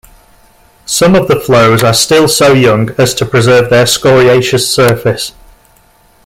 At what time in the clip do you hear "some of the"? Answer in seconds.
0.87-1.39